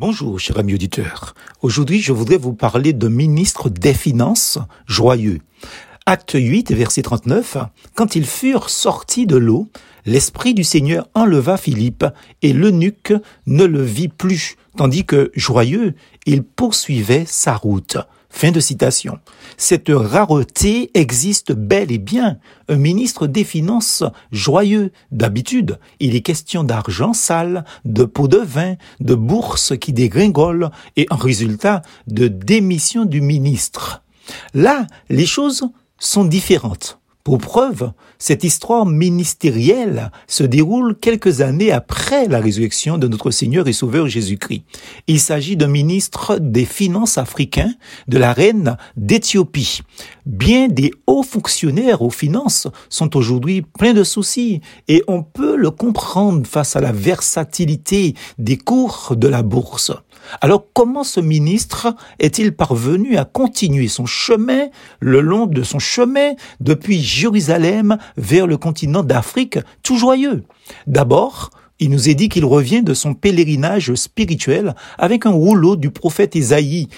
[0.00, 1.34] Bonjour, cher ami auditeur.
[1.60, 5.40] Aujourd'hui, je voudrais vous parler de ministre des Finances joyeux.
[6.06, 7.56] Acte 8, verset 39.
[7.96, 9.66] Quand ils furent sortis de l'eau,
[10.06, 12.04] l'Esprit du Seigneur enleva Philippe,
[12.42, 13.12] et l'eunuque
[13.48, 15.94] ne le vit plus, tandis que, joyeux,
[16.26, 17.96] il poursuivait sa route.
[18.30, 19.18] Fin de citation.
[19.56, 22.38] Cette rareté existe bel et bien.
[22.68, 24.92] Un ministre des Finances joyeux.
[25.10, 31.06] D'habitude, il est question d'argent sale, de pots de vin, de bourses qui dégringolent et
[31.10, 34.02] en résultat de démission du ministre.
[34.54, 35.64] Là, les choses
[35.98, 37.00] sont différentes.
[37.24, 43.68] Pour preuve, cette histoire ministérielle se déroule quelques années après la résurrection de notre Seigneur
[43.68, 44.62] et Sauveur Jésus-Christ.
[45.08, 47.72] Il s'agit d'un ministre des Finances africain
[48.06, 49.82] de la reine d'Éthiopie.
[50.24, 55.70] Bien des hauts fonctionnaires aux finances sont aujourd'hui pleins de soucis et on peut le
[55.70, 59.92] comprendre face à la versatilité des cours de la bourse.
[60.40, 64.66] Alors comment ce ministre est-il parvenu à continuer son chemin
[65.00, 70.44] le long de son chemin depuis Jérusalem vers le continent d'Afrique tout joyeux.
[70.86, 75.90] D'abord, il nous est dit qu'il revient de son pèlerinage spirituel avec un rouleau du
[75.90, 76.88] prophète Isaïe,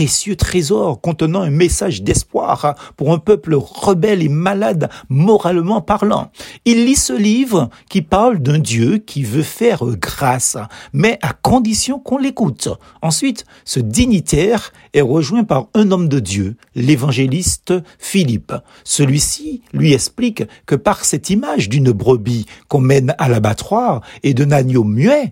[0.00, 6.30] précieux trésor contenant un message d'espoir pour un peuple rebelle et malade moralement parlant.
[6.64, 10.56] Il lit ce livre qui parle d'un Dieu qui veut faire grâce,
[10.94, 12.68] mais à condition qu'on l'écoute.
[13.02, 18.54] Ensuite, ce dignitaire est rejoint par un homme de Dieu, l'évangéliste Philippe.
[18.84, 24.50] Celui-ci lui explique que par cette image d'une brebis qu'on mène à l'abattoir et d'un
[24.50, 25.30] agneau muet,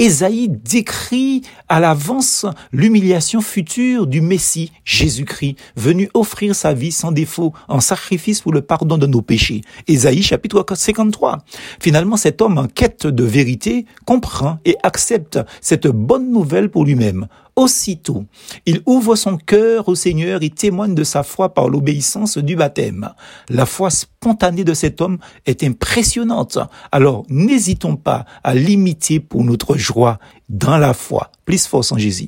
[0.00, 7.52] Ésaïe décrit à l'avance l'humiliation future du Messie, Jésus-Christ, venu offrir sa vie sans défaut
[7.66, 9.62] en sacrifice pour le pardon de nos péchés.
[9.88, 11.38] Ésaïe chapitre 53.
[11.80, 17.26] Finalement, cet homme en quête de vérité comprend et accepte cette bonne nouvelle pour lui-même.
[17.58, 18.24] Aussitôt,
[18.66, 23.10] il ouvre son cœur au Seigneur et témoigne de sa foi par l'obéissance du baptême.
[23.48, 26.58] La foi spontanée de cet homme est impressionnante.
[26.92, 31.32] Alors, n'hésitons pas à l'imiter pour notre joie dans la foi.
[31.46, 32.16] Plus force en Jésus.